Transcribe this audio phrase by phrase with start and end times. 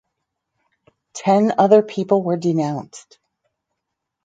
[1.13, 3.19] Ten other people were denounced.